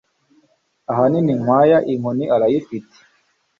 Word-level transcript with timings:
Ahanini 0.91 1.33
Nkwaya 1.41 1.77
inkoni 1.93 2.25
arayifite 2.35 2.95